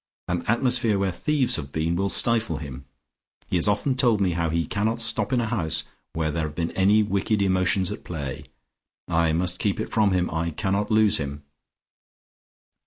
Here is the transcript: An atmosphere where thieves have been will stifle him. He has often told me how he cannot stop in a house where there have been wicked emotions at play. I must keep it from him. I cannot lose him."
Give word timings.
An 0.27 0.41
atmosphere 0.47 0.97
where 0.97 1.11
thieves 1.11 1.57
have 1.57 1.71
been 1.71 1.95
will 1.95 2.09
stifle 2.09 2.57
him. 2.57 2.85
He 3.45 3.57
has 3.57 3.67
often 3.67 3.95
told 3.95 4.19
me 4.19 4.31
how 4.31 4.49
he 4.49 4.65
cannot 4.65 4.99
stop 4.99 5.31
in 5.31 5.39
a 5.39 5.45
house 5.45 5.83
where 6.13 6.31
there 6.31 6.47
have 6.47 6.55
been 6.55 7.07
wicked 7.07 7.39
emotions 7.39 7.91
at 7.91 8.03
play. 8.03 8.45
I 9.07 9.31
must 9.31 9.59
keep 9.59 9.79
it 9.79 9.91
from 9.91 10.09
him. 10.11 10.27
I 10.31 10.49
cannot 10.49 10.89
lose 10.89 11.19
him." 11.19 11.43